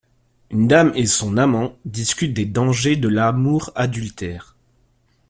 [0.49, 4.55] Une dame et son amant discutent des dangers de l’amour adultère.